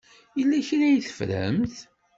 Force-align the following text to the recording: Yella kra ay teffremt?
Yella 0.37 0.57
kra 0.67 0.85
ay 0.87 1.01
teffremt? 1.05 1.75